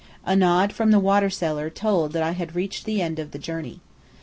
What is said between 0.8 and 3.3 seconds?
the water seller told that I had reached the end of